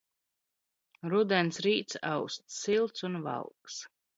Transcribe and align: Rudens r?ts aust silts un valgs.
Rudens 1.11 1.61
r?ts 1.65 1.99
aust 2.15 2.49
silts 2.57 3.07
un 3.11 3.21
valgs. 3.29 3.79